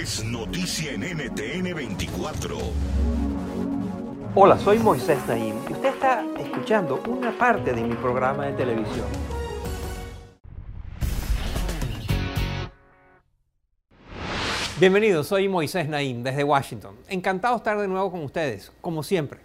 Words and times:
Es 0.00 0.22
noticia 0.22 0.92
en 0.92 1.00
NTN 1.00 1.74
24. 1.74 2.56
Hola, 4.36 4.56
soy 4.56 4.78
Moisés 4.78 5.18
Naim 5.26 5.56
y 5.68 5.72
usted 5.72 5.88
está 5.88 6.24
escuchando 6.38 7.02
una 7.08 7.36
parte 7.36 7.72
de 7.72 7.82
mi 7.82 7.96
programa 7.96 8.46
de 8.46 8.52
televisión. 8.52 9.08
Bienvenidos, 14.78 15.26
soy 15.26 15.48
Moisés 15.48 15.88
Naim 15.88 16.22
desde 16.22 16.44
Washington. 16.44 16.94
Encantado 17.08 17.54
de 17.54 17.58
estar 17.58 17.80
de 17.80 17.88
nuevo 17.88 18.12
con 18.12 18.22
ustedes, 18.22 18.70
como 18.80 19.02
siempre. 19.02 19.40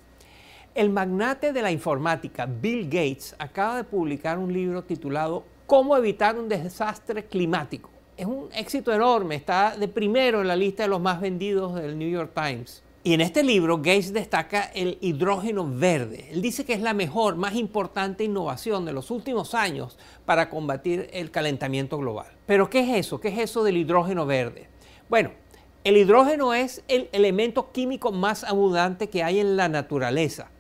El 0.75 0.91
magnate 0.91 1.51
de 1.51 1.63
la 1.63 1.71
informática, 1.71 2.45
Bill 2.45 2.85
Gates, 2.85 3.35
acaba 3.39 3.77
de 3.77 3.85
publicar 3.85 4.37
un 4.37 4.53
libro 4.53 4.83
titulado 4.83 5.45
Cómo 5.65 5.97
evitar 5.97 6.37
un 6.37 6.47
desastre 6.47 7.25
climático. 7.25 7.89
Es 8.15 8.27
un 8.27 8.49
éxito 8.53 8.93
enorme, 8.93 9.33
está 9.33 9.75
de 9.75 9.87
primero 9.87 10.41
en 10.41 10.47
la 10.47 10.55
lista 10.55 10.83
de 10.83 10.89
los 10.89 11.01
más 11.01 11.19
vendidos 11.19 11.73
del 11.73 11.97
New 11.97 12.09
York 12.09 12.31
Times. 12.35 12.83
Y 13.03 13.15
en 13.15 13.21
este 13.21 13.43
libro 13.43 13.77
Gates 13.77 14.13
destaca 14.13 14.65
el 14.75 14.99
hidrógeno 15.01 15.67
verde. 15.67 16.29
Él 16.31 16.41
dice 16.41 16.63
que 16.63 16.73
es 16.73 16.81
la 16.81 16.93
mejor, 16.93 17.37
más 17.37 17.55
importante 17.55 18.23
innovación 18.23 18.85
de 18.85 18.93
los 18.93 19.09
últimos 19.09 19.55
años 19.55 19.97
para 20.25 20.51
combatir 20.51 21.09
el 21.11 21.31
calentamiento 21.31 21.97
global. 21.97 22.27
Pero 22.45 22.69
¿qué 22.69 22.81
es 22.81 23.05
eso? 23.05 23.19
¿Qué 23.19 23.29
es 23.29 23.39
eso 23.39 23.63
del 23.63 23.77
hidrógeno 23.77 24.27
verde? 24.27 24.69
Bueno, 25.09 25.31
el 25.83 25.97
hidrógeno 25.97 26.53
es 26.53 26.83
el 26.87 27.09
elemento 27.13 27.71
químico 27.71 28.11
más 28.11 28.43
abundante 28.43 29.09
que 29.09 29.23
hay 29.23 29.39
en 29.39 29.57
la 29.57 29.69
naturaleza. 29.69 30.51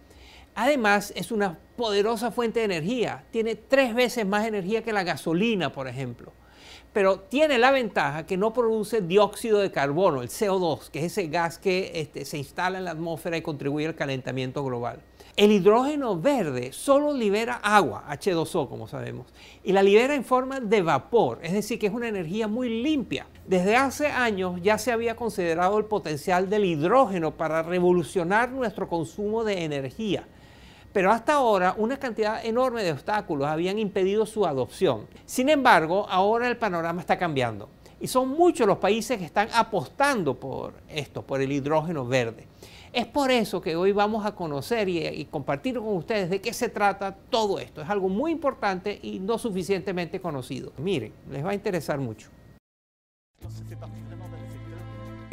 Además, 0.55 1.13
es 1.15 1.31
una 1.31 1.59
poderosa 1.77 2.31
fuente 2.31 2.59
de 2.59 2.65
energía. 2.65 3.25
Tiene 3.29 3.55
tres 3.55 3.93
veces 3.93 4.25
más 4.25 4.47
energía 4.47 4.83
que 4.83 4.91
la 4.91 5.03
gasolina, 5.03 5.71
por 5.71 5.87
ejemplo 5.87 6.33
pero 6.93 7.19
tiene 7.19 7.57
la 7.57 7.71
ventaja 7.71 8.25
que 8.25 8.37
no 8.37 8.53
produce 8.53 9.01
dióxido 9.01 9.59
de 9.59 9.71
carbono, 9.71 10.21
el 10.21 10.29
CO2, 10.29 10.89
que 10.91 10.99
es 10.99 11.05
ese 11.05 11.27
gas 11.27 11.57
que 11.57 11.91
este, 11.95 12.23
se 12.23 12.37
instala 12.37 12.77
en 12.77 12.85
la 12.85 12.91
atmósfera 12.91 13.35
y 13.35 13.41
contribuye 13.41 13.87
al 13.87 13.95
calentamiento 13.95 14.63
global. 14.63 15.01
El 15.35 15.51
hidrógeno 15.51 16.15
verde 16.21 16.71
solo 16.73 17.11
libera 17.11 17.55
agua, 17.55 18.05
H2O 18.07 18.69
como 18.69 18.87
sabemos, 18.87 19.25
y 19.63 19.71
la 19.71 19.81
libera 19.81 20.13
en 20.13 20.23
forma 20.23 20.59
de 20.59 20.83
vapor, 20.83 21.39
es 21.41 21.53
decir, 21.53 21.79
que 21.79 21.87
es 21.87 21.93
una 21.93 22.07
energía 22.07 22.47
muy 22.47 22.69
limpia. 22.69 23.25
Desde 23.47 23.75
hace 23.75 24.07
años 24.07 24.61
ya 24.61 24.77
se 24.77 24.91
había 24.91 25.15
considerado 25.15 25.79
el 25.79 25.85
potencial 25.85 26.51
del 26.51 26.65
hidrógeno 26.65 27.31
para 27.31 27.63
revolucionar 27.63 28.51
nuestro 28.51 28.87
consumo 28.87 29.43
de 29.43 29.63
energía. 29.63 30.27
Pero 30.93 31.11
hasta 31.11 31.33
ahora 31.33 31.73
una 31.77 31.97
cantidad 31.97 32.45
enorme 32.45 32.83
de 32.83 32.91
obstáculos 32.91 33.47
habían 33.47 33.79
impedido 33.79 34.25
su 34.25 34.45
adopción. 34.45 35.07
Sin 35.25 35.49
embargo, 35.49 36.05
ahora 36.07 36.47
el 36.47 36.57
panorama 36.57 37.01
está 37.01 37.17
cambiando 37.17 37.67
y 37.99 38.07
son 38.07 38.29
muchos 38.29 38.67
los 38.67 38.77
países 38.77 39.17
que 39.17 39.25
están 39.25 39.47
apostando 39.53 40.39
por 40.39 40.73
esto, 40.89 41.23
por 41.23 41.41
el 41.41 41.51
hidrógeno 41.51 42.05
verde. 42.05 42.47
Es 42.91 43.07
por 43.07 43.31
eso 43.31 43.59
que 43.59 43.75
hoy 43.75 43.91
vamos 43.91 44.23
a 44.23 44.35
conocer 44.35 44.87
y, 44.87 45.25
compartir 45.31 45.75
con 45.75 45.95
ustedes 45.95 46.29
de 46.29 46.39
qué 46.39 46.53
se 46.53 46.69
trata 46.69 47.15
todo 47.15 47.57
esto. 47.57 47.81
Es 47.81 47.89
algo 47.89 48.07
muy 48.07 48.31
importante 48.31 48.99
y 49.01 49.19
no 49.19 49.39
suficientemente 49.39 50.21
conocido. 50.21 50.73
Miren, 50.77 51.11
les 51.31 51.43
va 51.43 51.51
a 51.51 51.53
interesar 51.55 51.97
mucho. 51.97 52.29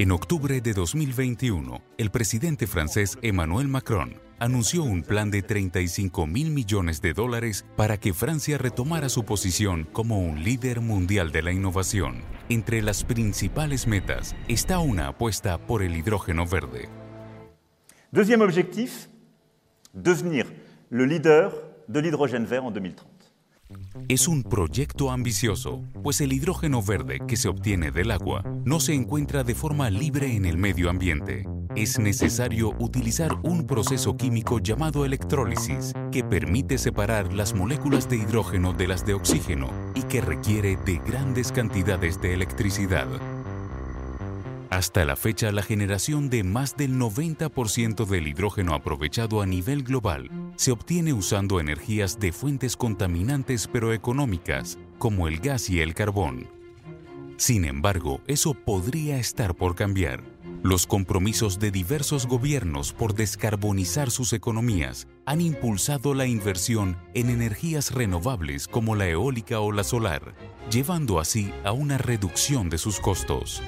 En 0.00 0.12
octubre 0.12 0.62
de 0.62 0.72
2021, 0.72 1.82
el 1.98 2.10
presidente 2.10 2.66
francés 2.66 3.18
Emmanuel 3.20 3.68
Macron 3.68 4.14
anunció 4.38 4.82
un 4.82 5.02
plan 5.02 5.30
de 5.30 5.42
35 5.42 6.26
mil 6.26 6.52
millones 6.52 7.02
de 7.02 7.12
dólares 7.12 7.66
para 7.76 7.98
que 7.98 8.14
Francia 8.14 8.56
retomara 8.56 9.10
su 9.10 9.24
posición 9.24 9.86
como 9.92 10.18
un 10.20 10.42
líder 10.42 10.80
mundial 10.80 11.32
de 11.32 11.42
la 11.42 11.52
innovación. 11.52 12.22
Entre 12.48 12.80
las 12.80 13.04
principales 13.04 13.86
metas 13.86 14.34
está 14.48 14.78
una 14.78 15.08
apuesta 15.08 15.58
por 15.58 15.82
el 15.82 15.94
hidrógeno 15.94 16.46
verde. 16.46 16.88
Deuxième 18.10 18.40
objectif, 18.40 19.10
devenir 19.92 20.46
le 20.88 21.06
leader 21.06 21.52
de 21.88 22.00
l'hydrogène 22.00 22.46
vert 22.46 22.64
en 22.64 22.72
2030. 22.72 23.09
Es 24.08 24.28
un 24.28 24.42
proyecto 24.42 25.10
ambicioso, 25.10 25.82
pues 26.02 26.20
el 26.20 26.32
hidrógeno 26.32 26.82
verde 26.82 27.20
que 27.26 27.36
se 27.36 27.48
obtiene 27.48 27.90
del 27.90 28.10
agua 28.10 28.42
no 28.64 28.80
se 28.80 28.94
encuentra 28.94 29.44
de 29.44 29.54
forma 29.54 29.90
libre 29.90 30.34
en 30.34 30.44
el 30.44 30.58
medio 30.58 30.90
ambiente. 30.90 31.46
Es 31.76 31.98
necesario 31.98 32.74
utilizar 32.80 33.36
un 33.44 33.66
proceso 33.66 34.16
químico 34.16 34.58
llamado 34.58 35.04
electrólisis, 35.04 35.92
que 36.10 36.24
permite 36.24 36.78
separar 36.78 37.32
las 37.32 37.54
moléculas 37.54 38.08
de 38.08 38.16
hidrógeno 38.16 38.72
de 38.72 38.88
las 38.88 39.06
de 39.06 39.14
oxígeno 39.14 39.70
y 39.94 40.02
que 40.02 40.20
requiere 40.20 40.76
de 40.84 40.98
grandes 40.98 41.52
cantidades 41.52 42.20
de 42.20 42.34
electricidad. 42.34 43.06
Hasta 44.70 45.04
la 45.04 45.16
fecha, 45.16 45.50
la 45.50 45.64
generación 45.64 46.30
de 46.30 46.44
más 46.44 46.76
del 46.76 46.94
90% 46.94 48.06
del 48.06 48.28
hidrógeno 48.28 48.72
aprovechado 48.72 49.42
a 49.42 49.46
nivel 49.46 49.82
global 49.82 50.30
se 50.54 50.70
obtiene 50.70 51.12
usando 51.12 51.58
energías 51.58 52.20
de 52.20 52.30
fuentes 52.30 52.76
contaminantes 52.76 53.66
pero 53.66 53.92
económicas, 53.92 54.78
como 54.98 55.26
el 55.26 55.40
gas 55.40 55.70
y 55.70 55.80
el 55.80 55.92
carbón. 55.94 56.48
Sin 57.36 57.64
embargo, 57.64 58.20
eso 58.28 58.54
podría 58.54 59.18
estar 59.18 59.56
por 59.56 59.74
cambiar. 59.74 60.22
Los 60.62 60.86
compromisos 60.86 61.58
de 61.58 61.72
diversos 61.72 62.26
gobiernos 62.26 62.92
por 62.92 63.14
descarbonizar 63.14 64.12
sus 64.12 64.32
economías 64.32 65.08
han 65.26 65.40
impulsado 65.40 66.14
la 66.14 66.26
inversión 66.26 66.96
en 67.14 67.30
energías 67.30 67.92
renovables 67.92 68.68
como 68.68 68.94
la 68.94 69.08
eólica 69.08 69.58
o 69.58 69.72
la 69.72 69.82
solar, 69.82 70.36
llevando 70.70 71.18
así 71.18 71.52
a 71.64 71.72
una 71.72 71.98
reducción 71.98 72.70
de 72.70 72.78
sus 72.78 73.00
costos. 73.00 73.62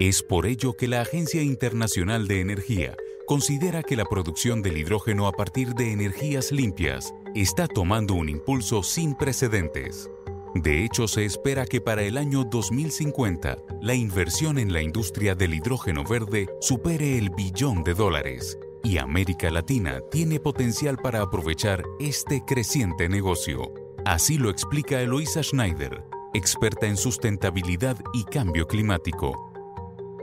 Es 0.00 0.22
por 0.22 0.46
ello 0.46 0.74
que 0.74 0.86
la 0.86 1.00
Agencia 1.00 1.42
Internacional 1.42 2.28
de 2.28 2.40
Energía 2.40 2.94
considera 3.26 3.82
que 3.82 3.96
la 3.96 4.04
producción 4.04 4.62
del 4.62 4.76
hidrógeno 4.76 5.26
a 5.26 5.32
partir 5.32 5.74
de 5.74 5.90
energías 5.90 6.52
limpias 6.52 7.12
está 7.34 7.66
tomando 7.66 8.14
un 8.14 8.28
impulso 8.28 8.84
sin 8.84 9.16
precedentes. 9.16 10.08
De 10.54 10.84
hecho, 10.84 11.08
se 11.08 11.24
espera 11.24 11.66
que 11.66 11.80
para 11.80 12.02
el 12.02 12.16
año 12.16 12.44
2050 12.44 13.58
la 13.82 13.94
inversión 13.94 14.60
en 14.60 14.72
la 14.72 14.82
industria 14.82 15.34
del 15.34 15.54
hidrógeno 15.54 16.04
verde 16.04 16.46
supere 16.60 17.18
el 17.18 17.30
billón 17.30 17.82
de 17.82 17.94
dólares 17.94 18.56
y 18.84 18.98
América 18.98 19.50
Latina 19.50 20.00
tiene 20.12 20.38
potencial 20.38 20.96
para 20.96 21.22
aprovechar 21.22 21.82
este 21.98 22.44
creciente 22.46 23.08
negocio. 23.08 23.74
Así 24.04 24.38
lo 24.38 24.48
explica 24.48 25.02
Eloisa 25.02 25.42
Schneider, 25.42 26.04
experta 26.34 26.86
en 26.86 26.96
sustentabilidad 26.96 27.98
y 28.14 28.22
cambio 28.22 28.68
climático. 28.68 29.47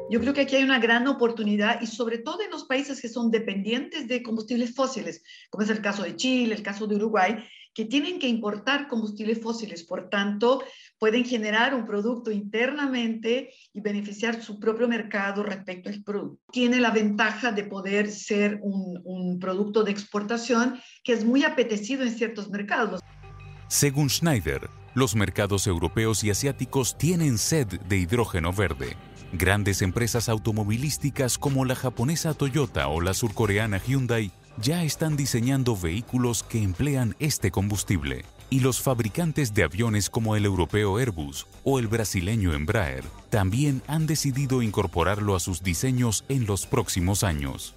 Yo 0.07 0.19
creo 0.19 0.33
que 0.33 0.41
aquí 0.41 0.55
hay 0.55 0.63
una 0.63 0.77
gran 0.77 1.07
oportunidad 1.07 1.81
y 1.81 1.87
sobre 1.87 2.19
todo 2.19 2.41
en 2.43 2.51
los 2.51 2.65
países 2.65 3.01
que 3.01 3.09
son 3.09 3.31
dependientes 3.31 4.07
de 4.07 4.21
combustibles 4.21 4.75
fósiles, 4.75 5.23
como 5.49 5.63
es 5.63 5.69
el 5.71 5.81
caso 5.81 6.03
de 6.03 6.15
Chile, 6.15 6.53
el 6.53 6.61
caso 6.61 6.85
de 6.85 6.95
Uruguay, 6.95 7.37
que 7.73 7.85
tienen 7.85 8.19
que 8.19 8.27
importar 8.27 8.87
combustibles 8.87 9.41
fósiles, 9.41 9.83
por 9.83 10.09
tanto, 10.09 10.63
pueden 10.99 11.25
generar 11.25 11.73
un 11.73 11.87
producto 11.87 12.29
internamente 12.31 13.51
y 13.73 13.81
beneficiar 13.81 14.41
su 14.43 14.59
propio 14.59 14.87
mercado 14.87 15.41
respecto 15.41 15.89
al 15.89 16.03
producto. 16.03 16.39
Tiene 16.51 16.79
la 16.79 16.91
ventaja 16.91 17.51
de 17.51 17.63
poder 17.63 18.11
ser 18.11 18.59
un, 18.61 19.01
un 19.03 19.39
producto 19.39 19.83
de 19.83 19.91
exportación 19.91 20.79
que 21.03 21.13
es 21.13 21.25
muy 21.25 21.43
apetecido 21.43 22.03
en 22.03 22.11
ciertos 22.11 22.49
mercados. 22.51 23.01
Según 23.67 24.09
Schneider, 24.09 24.69
Los 24.93 25.13
mercados 25.13 25.67
europeos 25.67 26.23
y 26.23 26.29
asiáticos 26.29 26.97
tienen 26.97 27.37
sed 27.37 27.67
de 27.67 27.97
hidrógeno 27.97 28.53
verde. 28.53 28.95
Grandes 29.33 29.81
empresas 29.81 30.29
automovilísticas 30.29 31.37
como 31.37 31.65
la 31.65 31.75
japonesa 31.75 32.33
Toyota 32.33 32.87
o 32.87 33.01
la 33.01 33.13
surcoreana 33.13 33.79
Hyundai 33.79 34.31
ya 34.61 34.83
están 34.83 35.17
diseñando 35.17 35.75
vehículos 35.75 36.43
que 36.43 36.61
emplean 36.61 37.15
este 37.19 37.51
combustible. 37.51 38.23
Y 38.49 38.59
los 38.59 38.79
fabricantes 38.79 39.53
de 39.53 39.63
aviones 39.63 40.09
como 40.09 40.35
el 40.35 40.45
europeo 40.45 40.97
Airbus 40.97 41.47
o 41.63 41.79
el 41.79 41.87
brasileño 41.87 42.53
Embraer 42.53 43.03
también 43.29 43.81
han 43.87 44.05
decidido 44.05 44.61
incorporarlo 44.61 45.35
a 45.35 45.39
sus 45.39 45.63
diseños 45.63 46.23
en 46.29 46.45
los 46.45 46.67
próximos 46.67 47.23
años. 47.23 47.73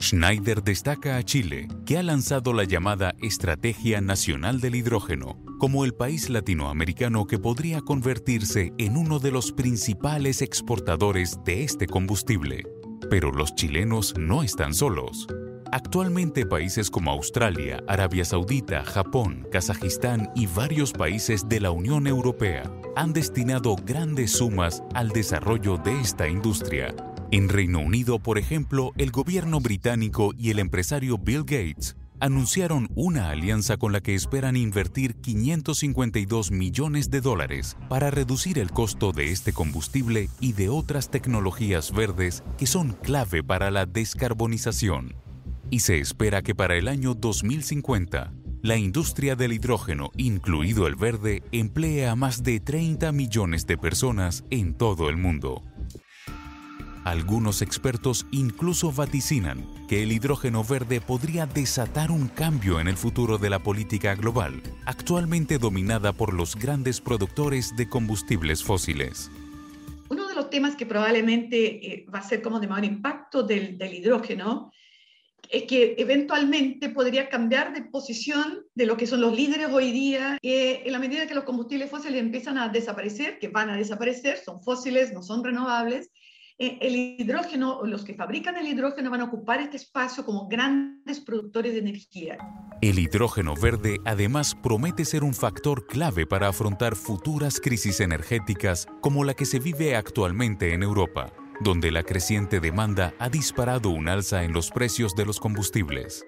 Schneider 0.00 0.62
destaca 0.62 1.16
a 1.16 1.22
Chile, 1.22 1.68
que 1.84 1.98
ha 1.98 2.02
lanzado 2.02 2.52
la 2.52 2.64
llamada 2.64 3.14
Estrategia 3.22 4.00
Nacional 4.00 4.60
del 4.60 4.74
Hidrógeno, 4.74 5.42
como 5.58 5.84
el 5.84 5.94
país 5.94 6.28
latinoamericano 6.28 7.26
que 7.26 7.38
podría 7.38 7.80
convertirse 7.80 8.72
en 8.78 8.96
uno 8.96 9.18
de 9.18 9.30
los 9.30 9.52
principales 9.52 10.42
exportadores 10.42 11.38
de 11.44 11.64
este 11.64 11.86
combustible. 11.86 12.64
Pero 13.10 13.32
los 13.32 13.54
chilenos 13.54 14.14
no 14.18 14.42
están 14.42 14.74
solos. 14.74 15.26
Actualmente 15.72 16.46
países 16.46 16.90
como 16.90 17.10
Australia, 17.10 17.82
Arabia 17.88 18.24
Saudita, 18.24 18.84
Japón, 18.84 19.48
Kazajistán 19.50 20.30
y 20.34 20.46
varios 20.46 20.92
países 20.92 21.48
de 21.48 21.60
la 21.60 21.70
Unión 21.70 22.06
Europea 22.06 22.70
han 22.94 23.12
destinado 23.12 23.76
grandes 23.76 24.32
sumas 24.32 24.82
al 24.94 25.08
desarrollo 25.08 25.76
de 25.78 26.00
esta 26.00 26.28
industria. 26.28 26.94
En 27.32 27.48
Reino 27.48 27.80
Unido, 27.80 28.20
por 28.20 28.38
ejemplo, 28.38 28.92
el 28.96 29.10
gobierno 29.10 29.60
británico 29.60 30.32
y 30.38 30.50
el 30.50 30.60
empresario 30.60 31.18
Bill 31.18 31.40
Gates 31.40 31.96
anunciaron 32.20 32.88
una 32.94 33.30
alianza 33.30 33.76
con 33.76 33.92
la 33.92 34.00
que 34.00 34.14
esperan 34.14 34.56
invertir 34.56 35.16
552 35.16 36.50
millones 36.50 37.10
de 37.10 37.20
dólares 37.20 37.76
para 37.88 38.10
reducir 38.10 38.58
el 38.58 38.70
costo 38.70 39.12
de 39.12 39.32
este 39.32 39.52
combustible 39.52 40.30
y 40.40 40.52
de 40.52 40.68
otras 40.68 41.10
tecnologías 41.10 41.92
verdes 41.92 42.42
que 42.56 42.66
son 42.66 42.92
clave 42.92 43.42
para 43.42 43.70
la 43.70 43.86
descarbonización 43.86 45.14
y 45.68 45.80
se 45.80 45.98
espera 45.98 46.42
que 46.42 46.54
para 46.54 46.76
el 46.76 46.88
año 46.88 47.14
2050 47.14 48.32
la 48.62 48.76
industria 48.76 49.36
del 49.36 49.52
hidrógeno, 49.52 50.10
incluido 50.16 50.86
el 50.86 50.96
verde, 50.96 51.42
emplee 51.52 52.08
a 52.08 52.16
más 52.16 52.42
de 52.42 52.58
30 52.58 53.12
millones 53.12 53.66
de 53.66 53.78
personas 53.78 54.44
en 54.50 54.74
todo 54.74 55.08
el 55.08 55.16
mundo. 55.16 55.62
Algunos 57.06 57.62
expertos 57.62 58.26
incluso 58.32 58.90
vaticinan 58.90 59.64
que 59.86 60.02
el 60.02 60.10
hidrógeno 60.10 60.64
verde 60.64 61.00
podría 61.00 61.46
desatar 61.46 62.10
un 62.10 62.26
cambio 62.26 62.80
en 62.80 62.88
el 62.88 62.96
futuro 62.96 63.38
de 63.38 63.48
la 63.48 63.60
política 63.60 64.16
global, 64.16 64.60
actualmente 64.86 65.58
dominada 65.58 66.12
por 66.12 66.34
los 66.34 66.56
grandes 66.56 67.00
productores 67.00 67.76
de 67.76 67.88
combustibles 67.88 68.64
fósiles. 68.64 69.30
Uno 70.08 70.26
de 70.26 70.34
los 70.34 70.50
temas 70.50 70.74
que 70.74 70.84
probablemente 70.84 71.86
eh, 71.86 72.06
va 72.12 72.18
a 72.18 72.22
ser 72.22 72.42
como 72.42 72.58
de 72.58 72.66
mayor 72.66 72.86
impacto 72.86 73.44
del, 73.44 73.78
del 73.78 73.94
hidrógeno 73.94 74.72
es 75.48 75.62
que 75.62 75.94
eventualmente 75.98 76.88
podría 76.88 77.28
cambiar 77.28 77.72
de 77.72 77.82
posición 77.82 78.64
de 78.74 78.84
lo 78.84 78.96
que 78.96 79.06
son 79.06 79.20
los 79.20 79.32
líderes 79.32 79.68
hoy 79.70 79.92
día, 79.92 80.38
en 80.42 80.90
la 80.90 80.98
medida 80.98 81.28
que 81.28 81.36
los 81.36 81.44
combustibles 81.44 81.88
fósiles 81.88 82.18
empiezan 82.18 82.58
a 82.58 82.68
desaparecer, 82.68 83.38
que 83.38 83.46
van 83.46 83.70
a 83.70 83.76
desaparecer, 83.76 84.38
son 84.38 84.60
fósiles, 84.60 85.12
no 85.12 85.22
son 85.22 85.44
renovables, 85.44 86.10
eh, 86.58 86.78
el 86.80 86.96
hidrógeno, 87.20 87.80
los 87.84 88.04
que 88.04 88.14
fabrican 88.14 88.56
el 88.56 88.66
hidrógeno 88.66 89.10
van 89.10 89.20
a 89.20 89.24
ocupar 89.24 89.60
este 89.60 89.76
espacio 89.76 90.24
como 90.24 90.48
grandes 90.48 91.20
productores 91.20 91.72
de 91.72 91.80
energía. 91.80 92.38
El 92.80 92.98
hidrógeno 92.98 93.54
verde 93.54 93.98
además 94.04 94.54
promete 94.54 95.04
ser 95.04 95.24
un 95.24 95.34
factor 95.34 95.86
clave 95.86 96.26
para 96.26 96.48
afrontar 96.48 96.96
futuras 96.96 97.60
crisis 97.60 98.00
energéticas 98.00 98.86
como 99.00 99.24
la 99.24 99.34
que 99.34 99.46
se 99.46 99.58
vive 99.58 99.96
actualmente 99.96 100.72
en 100.72 100.82
Europa 100.82 101.32
donde 101.60 101.90
la 101.90 102.02
creciente 102.02 102.60
demanda 102.60 103.14
ha 103.18 103.28
disparado 103.28 103.90
un 103.90 104.08
alza 104.08 104.44
en 104.44 104.52
los 104.52 104.70
precios 104.70 105.14
de 105.14 105.24
los 105.24 105.40
combustibles. 105.40 106.26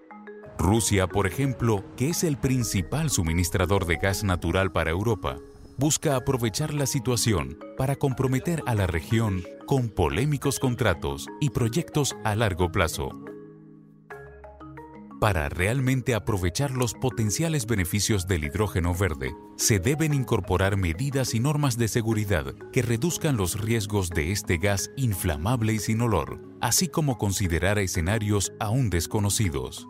Rusia, 0.59 1.07
por 1.07 1.27
ejemplo, 1.27 1.85
que 1.97 2.11
es 2.11 2.25
el 2.25 2.37
principal 2.37 3.11
suministrador 3.11 3.87
de 3.87 3.97
gas 3.97 4.25
natural 4.25 4.73
para 4.73 4.91
Europa, 4.91 5.37
busca 5.77 6.17
aprovechar 6.17 6.75
la 6.75 6.87
situación 6.87 7.59
para 7.77 7.97
comprometer 7.97 8.63
a 8.67 8.75
la 8.75 8.87
región 8.87 9.45
con 9.69 9.91
polémicos 9.91 10.59
contratos 10.59 11.27
y 11.43 11.51
proyectos 11.51 12.17
a 12.25 12.35
largo 12.35 12.73
plazo. 12.73 13.11
Para 15.21 15.51
realmente 15.51 16.15
aprovechar 16.15 16.71
los 16.71 16.95
potenciales 16.95 17.67
beneficios 17.67 18.27
del 18.27 18.45
hidrógeno 18.45 18.95
verde, 18.95 19.35
se 19.57 19.79
deben 19.79 20.15
incorporar 20.15 20.79
medidas 20.79 21.35
y 21.35 21.41
normas 21.41 21.77
de 21.77 21.89
seguridad 21.89 22.55
que 22.73 22.81
reduzcan 22.81 23.37
los 23.37 23.61
riesgos 23.61 24.09
de 24.09 24.33
este 24.33 24.57
gas 24.57 24.91
inflamable 24.97 25.75
y 25.75 25.81
sin 25.81 26.01
olor, 26.01 26.41
así 26.63 26.89
como 26.89 27.19
considerar 27.19 27.79
escenarios 27.79 28.55
aún 28.61 28.89
desconocidos. 28.89 29.87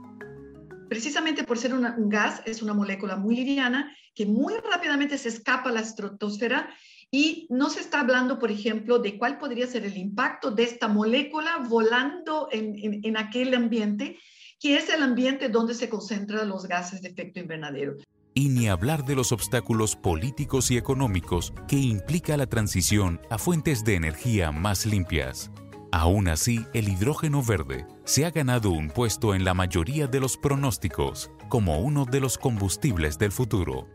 Precisamente 0.88 1.44
por 1.44 1.56
ser 1.56 1.72
un 1.72 2.08
gas, 2.08 2.42
es 2.46 2.62
una 2.62 2.74
molécula 2.74 3.14
muy 3.14 3.36
liviana 3.36 3.94
que 4.12 4.26
muy 4.26 4.54
rápidamente 4.72 5.18
se 5.18 5.28
escapa 5.28 5.70
a 5.70 5.72
la 5.72 5.80
estratosfera 5.80 6.68
y 7.10 7.46
no 7.50 7.70
se 7.70 7.80
está 7.80 8.00
hablando, 8.00 8.38
por 8.38 8.50
ejemplo, 8.50 8.98
de 8.98 9.18
cuál 9.18 9.38
podría 9.38 9.66
ser 9.66 9.84
el 9.84 9.96
impacto 9.96 10.50
de 10.50 10.64
esta 10.64 10.88
molécula 10.88 11.58
volando 11.68 12.48
en, 12.52 13.00
en 13.02 13.16
aquel 13.16 13.54
ambiente 13.54 14.18
que 14.60 14.76
es 14.76 14.88
el 14.88 15.02
ambiente 15.02 15.48
donde 15.48 15.74
se 15.74 15.88
concentran 15.88 16.48
los 16.48 16.66
gases 16.66 17.00
de 17.02 17.08
efecto 17.08 17.40
invernadero. 17.40 17.96
Y 18.34 18.48
ni 18.48 18.68
hablar 18.68 19.04
de 19.04 19.16
los 19.16 19.32
obstáculos 19.32 19.96
políticos 19.96 20.70
y 20.70 20.76
económicos 20.76 21.52
que 21.66 21.76
implica 21.76 22.36
la 22.36 22.46
transición 22.46 23.20
a 23.30 23.38
fuentes 23.38 23.84
de 23.84 23.94
energía 23.94 24.52
más 24.52 24.86
limpias. 24.86 25.50
Aún 25.90 26.28
así, 26.28 26.66
el 26.74 26.88
hidrógeno 26.88 27.42
verde 27.42 27.86
se 28.04 28.26
ha 28.26 28.30
ganado 28.30 28.70
un 28.70 28.88
puesto 28.88 29.34
en 29.34 29.44
la 29.44 29.54
mayoría 29.54 30.06
de 30.06 30.20
los 30.20 30.36
pronósticos 30.36 31.30
como 31.48 31.78
uno 31.78 32.04
de 32.04 32.20
los 32.20 32.36
combustibles 32.36 33.18
del 33.18 33.32
futuro. 33.32 33.88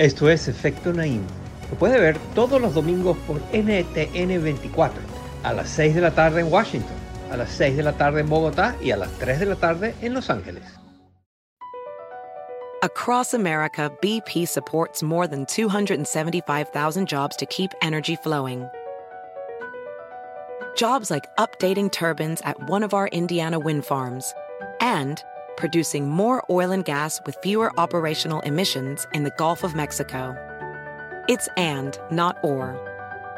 Esto 0.00 0.30
es 0.30 0.48
Efecto 0.48 0.94
Naim 0.94 1.20
lo 1.70 1.76
puede 1.76 2.00
ver 2.00 2.16
todos 2.34 2.58
los 2.58 2.72
domingos 2.72 3.18
por 3.26 3.36
NTN 3.52 4.42
24, 4.42 4.98
a 5.42 5.52
las 5.52 5.68
6 5.68 5.94
de 5.94 6.00
la 6.00 6.10
tarde 6.12 6.40
en 6.40 6.50
Washington, 6.50 6.96
a 7.30 7.36
las 7.36 7.50
6 7.50 7.76
de 7.76 7.82
la 7.82 7.92
tarde 7.92 8.22
en 8.22 8.30
Bogotá 8.30 8.74
y 8.80 8.92
a 8.92 8.96
las 8.96 9.10
3 9.18 9.40
de 9.40 9.44
la 9.44 9.56
tarde 9.56 9.94
en 10.00 10.14
Los 10.14 10.30
Ángeles. 10.30 10.64
Across 12.82 13.34
America, 13.34 13.92
BP 14.00 14.48
supports 14.48 15.02
more 15.02 15.26
than 15.26 15.44
275,000 15.44 17.06
jobs 17.06 17.36
to 17.36 17.44
keep 17.44 17.70
energy 17.82 18.16
flowing. 18.16 18.66
Jobs 20.78 21.10
like 21.10 21.26
updating 21.36 21.92
turbines 21.92 22.40
at 22.46 22.56
one 22.70 22.82
of 22.82 22.94
our 22.94 23.08
Indiana 23.08 23.58
wind 23.58 23.84
farms 23.84 24.32
and 24.80 25.22
producing 25.60 26.08
more 26.08 26.44
oil 26.50 26.72
and 26.72 26.84
gas 26.84 27.20
with 27.26 27.36
fewer 27.42 27.70
operational 27.78 28.40
emissions 28.40 29.06
in 29.12 29.22
the 29.22 29.34
Gulf 29.36 29.62
of 29.62 29.76
Mexico. 29.76 30.34
It's 31.28 31.48
and, 31.56 31.96
not 32.10 32.38
or. 32.42 32.74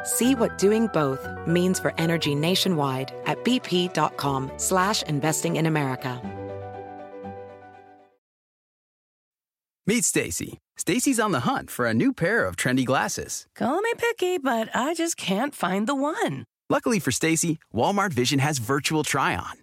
See 0.03 0.33
what 0.33 0.57
doing 0.57 0.87
both 0.87 1.27
means 1.45 1.79
for 1.79 1.93
energy 1.97 2.33
nationwide 2.33 3.13
at 3.25 3.43
bp.com 3.43 4.51
slash 4.57 5.03
investing 5.03 5.57
in 5.57 5.65
America. 5.65 6.21
Meet 9.85 10.05
Stacy. 10.05 10.59
Stacy's 10.77 11.19
on 11.19 11.33
the 11.33 11.41
hunt 11.41 11.69
for 11.69 11.85
a 11.85 11.93
new 11.93 12.13
pair 12.13 12.45
of 12.45 12.55
trendy 12.55 12.85
glasses. 12.85 13.45
Call 13.53 13.81
me 13.81 13.91
picky, 13.97 14.37
but 14.37 14.69
I 14.73 14.93
just 14.93 15.17
can't 15.17 15.53
find 15.53 15.87
the 15.87 15.93
one. 15.95 16.45
Luckily 16.69 16.99
for 16.99 17.11
Stacy, 17.11 17.59
Walmart 17.75 18.13
Vision 18.13 18.39
has 18.39 18.59
virtual 18.59 19.03
try-on. 19.03 19.62